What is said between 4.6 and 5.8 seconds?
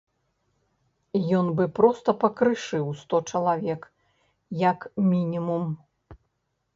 як мінімум.